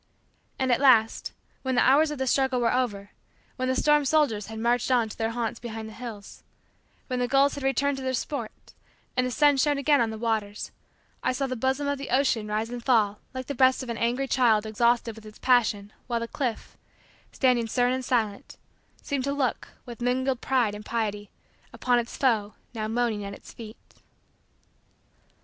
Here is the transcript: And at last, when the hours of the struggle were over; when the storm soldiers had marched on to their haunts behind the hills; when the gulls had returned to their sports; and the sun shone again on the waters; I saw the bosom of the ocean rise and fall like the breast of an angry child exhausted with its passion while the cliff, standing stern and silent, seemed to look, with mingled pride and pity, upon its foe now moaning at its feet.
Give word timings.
And 0.57 0.71
at 0.71 0.81
last, 0.81 1.31
when 1.61 1.75
the 1.75 1.83
hours 1.83 2.09
of 2.09 2.17
the 2.17 2.25
struggle 2.25 2.59
were 2.59 2.73
over; 2.73 3.11
when 3.55 3.67
the 3.67 3.75
storm 3.75 4.03
soldiers 4.03 4.47
had 4.47 4.57
marched 4.57 4.89
on 4.89 5.09
to 5.09 5.15
their 5.15 5.29
haunts 5.29 5.59
behind 5.59 5.87
the 5.87 5.93
hills; 5.93 6.41
when 7.05 7.19
the 7.19 7.27
gulls 7.27 7.53
had 7.53 7.61
returned 7.63 7.97
to 7.97 8.03
their 8.03 8.15
sports; 8.15 8.73
and 9.15 9.27
the 9.27 9.29
sun 9.29 9.57
shone 9.57 9.77
again 9.77 10.01
on 10.01 10.09
the 10.09 10.17
waters; 10.17 10.71
I 11.21 11.33
saw 11.33 11.45
the 11.45 11.55
bosom 11.55 11.87
of 11.87 11.99
the 11.99 12.09
ocean 12.09 12.47
rise 12.47 12.71
and 12.71 12.83
fall 12.83 13.19
like 13.35 13.45
the 13.45 13.53
breast 13.53 13.83
of 13.83 13.89
an 13.89 13.97
angry 13.99 14.27
child 14.27 14.65
exhausted 14.65 15.13
with 15.15 15.23
its 15.27 15.37
passion 15.37 15.93
while 16.07 16.21
the 16.21 16.27
cliff, 16.27 16.79
standing 17.31 17.67
stern 17.67 17.93
and 17.93 18.03
silent, 18.03 18.57
seemed 19.03 19.25
to 19.25 19.33
look, 19.33 19.67
with 19.85 20.01
mingled 20.01 20.41
pride 20.41 20.73
and 20.73 20.83
pity, 20.83 21.29
upon 21.71 21.99
its 21.99 22.17
foe 22.17 22.55
now 22.73 22.87
moaning 22.87 23.23
at 23.23 23.35
its 23.35 23.53
feet. 23.53 23.77